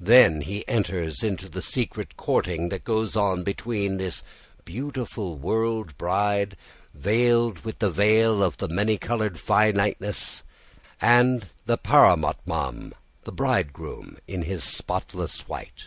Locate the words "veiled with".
6.92-7.78